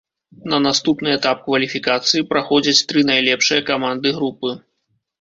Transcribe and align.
На 0.53 0.59
наступны 0.67 1.11
этап 1.17 1.43
кваліфікацыі 1.51 2.25
праходзяць 2.33 2.77
тры 2.89 3.07
найлепшыя 3.13 3.67
каманды 3.73 4.19
групы. 4.21 4.61